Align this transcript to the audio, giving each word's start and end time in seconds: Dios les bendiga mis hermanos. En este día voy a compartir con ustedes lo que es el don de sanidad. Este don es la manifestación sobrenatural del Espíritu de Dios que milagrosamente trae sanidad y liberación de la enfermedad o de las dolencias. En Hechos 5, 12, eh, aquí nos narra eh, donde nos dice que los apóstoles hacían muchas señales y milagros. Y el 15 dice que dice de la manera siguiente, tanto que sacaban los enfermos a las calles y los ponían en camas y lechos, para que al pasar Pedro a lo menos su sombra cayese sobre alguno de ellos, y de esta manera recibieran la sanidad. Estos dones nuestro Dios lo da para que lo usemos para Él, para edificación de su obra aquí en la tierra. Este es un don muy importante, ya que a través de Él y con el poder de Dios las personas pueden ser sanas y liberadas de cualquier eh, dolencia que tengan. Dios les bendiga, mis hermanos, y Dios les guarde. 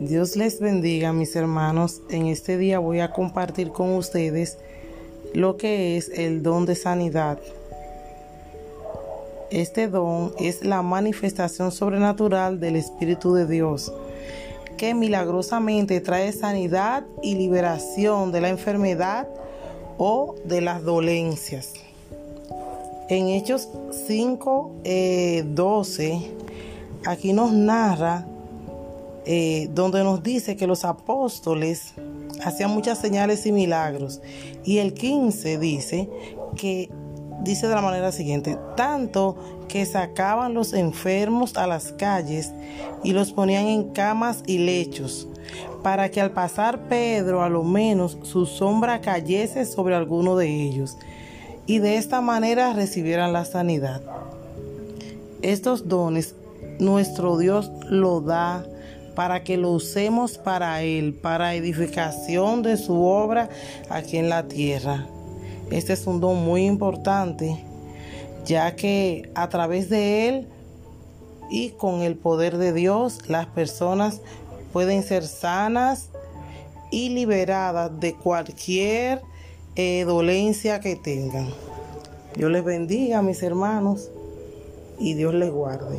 Dios 0.00 0.34
les 0.34 0.60
bendiga 0.60 1.12
mis 1.12 1.36
hermanos. 1.36 2.00
En 2.08 2.24
este 2.24 2.56
día 2.56 2.78
voy 2.78 3.00
a 3.00 3.12
compartir 3.12 3.70
con 3.70 3.92
ustedes 3.92 4.56
lo 5.34 5.58
que 5.58 5.98
es 5.98 6.08
el 6.08 6.42
don 6.42 6.64
de 6.64 6.74
sanidad. 6.74 7.38
Este 9.50 9.88
don 9.88 10.32
es 10.38 10.64
la 10.64 10.80
manifestación 10.80 11.70
sobrenatural 11.70 12.60
del 12.60 12.76
Espíritu 12.76 13.34
de 13.34 13.46
Dios 13.46 13.92
que 14.78 14.94
milagrosamente 14.94 16.00
trae 16.00 16.32
sanidad 16.32 17.04
y 17.22 17.34
liberación 17.34 18.32
de 18.32 18.40
la 18.40 18.48
enfermedad 18.48 19.28
o 19.98 20.34
de 20.46 20.62
las 20.62 20.82
dolencias. 20.82 21.74
En 23.10 23.28
Hechos 23.28 23.68
5, 24.06 24.72
12, 25.44 26.06
eh, 26.06 26.30
aquí 27.04 27.34
nos 27.34 27.52
narra 27.52 28.24
eh, 29.26 29.68
donde 29.72 30.02
nos 30.02 30.22
dice 30.22 30.56
que 30.56 30.66
los 30.66 30.84
apóstoles 30.84 31.94
hacían 32.42 32.70
muchas 32.70 32.98
señales 32.98 33.44
y 33.46 33.52
milagros. 33.52 34.20
Y 34.64 34.78
el 34.78 34.94
15 34.94 35.58
dice 35.58 36.08
que 36.56 36.90
dice 37.42 37.68
de 37.68 37.74
la 37.74 37.82
manera 37.82 38.12
siguiente, 38.12 38.58
tanto 38.76 39.36
que 39.68 39.86
sacaban 39.86 40.54
los 40.54 40.72
enfermos 40.72 41.56
a 41.56 41.66
las 41.66 41.92
calles 41.92 42.52
y 43.02 43.12
los 43.12 43.32
ponían 43.32 43.66
en 43.66 43.90
camas 43.90 44.42
y 44.46 44.58
lechos, 44.58 45.28
para 45.82 46.10
que 46.10 46.20
al 46.20 46.32
pasar 46.32 46.88
Pedro 46.88 47.42
a 47.42 47.48
lo 47.48 47.62
menos 47.62 48.18
su 48.22 48.46
sombra 48.46 49.00
cayese 49.00 49.64
sobre 49.64 49.94
alguno 49.94 50.36
de 50.36 50.48
ellos, 50.48 50.96
y 51.66 51.78
de 51.78 51.96
esta 51.96 52.20
manera 52.20 52.72
recibieran 52.72 53.32
la 53.32 53.44
sanidad. 53.44 54.02
Estos 55.42 55.88
dones 55.88 56.34
nuestro 56.78 57.38
Dios 57.38 57.70
lo 57.88 58.20
da 58.20 58.64
para 59.20 59.44
que 59.44 59.58
lo 59.58 59.72
usemos 59.72 60.38
para 60.38 60.80
Él, 60.82 61.12
para 61.12 61.54
edificación 61.54 62.62
de 62.62 62.78
su 62.78 63.04
obra 63.04 63.50
aquí 63.90 64.16
en 64.16 64.30
la 64.30 64.48
tierra. 64.48 65.06
Este 65.70 65.92
es 65.92 66.06
un 66.06 66.20
don 66.20 66.42
muy 66.42 66.64
importante, 66.64 67.62
ya 68.46 68.74
que 68.76 69.30
a 69.34 69.50
través 69.50 69.90
de 69.90 70.26
Él 70.26 70.48
y 71.50 71.72
con 71.72 72.00
el 72.00 72.16
poder 72.16 72.56
de 72.56 72.72
Dios 72.72 73.28
las 73.28 73.44
personas 73.44 74.22
pueden 74.72 75.02
ser 75.02 75.24
sanas 75.24 76.08
y 76.90 77.10
liberadas 77.10 78.00
de 78.00 78.14
cualquier 78.14 79.20
eh, 79.76 80.04
dolencia 80.06 80.80
que 80.80 80.96
tengan. 80.96 81.50
Dios 82.36 82.50
les 82.50 82.64
bendiga, 82.64 83.20
mis 83.20 83.42
hermanos, 83.42 84.08
y 84.98 85.12
Dios 85.12 85.34
les 85.34 85.50
guarde. 85.50 85.98